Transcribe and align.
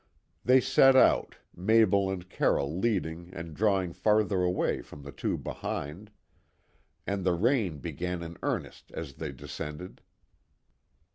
They 0.43 0.59
set 0.61 0.95
out, 0.95 1.35
Mabel 1.55 2.09
and 2.09 2.27
Carroll 2.27 2.75
leading 2.75 3.29
and 3.35 3.53
drawing 3.53 3.93
farther 3.93 4.41
away 4.41 4.81
from 4.81 5.03
the 5.03 5.11
two 5.11 5.37
behind; 5.37 6.09
and 7.05 7.23
the 7.23 7.35
rain 7.35 7.77
began 7.77 8.23
in 8.23 8.35
earnest 8.41 8.91
as 8.95 9.13
they 9.17 9.31
descended. 9.31 10.01